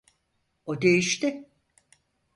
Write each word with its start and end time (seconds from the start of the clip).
O 0.65 0.81
değişti. 0.81 1.45